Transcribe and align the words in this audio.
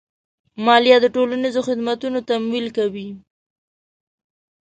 مالیه 0.65 0.97
د 1.01 1.05
ټولنیزو 1.15 1.61
خدماتو 1.67 2.25
تمویل 2.29 2.67
کوي. 2.77 3.07